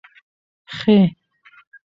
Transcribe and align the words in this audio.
خ 0.79 0.97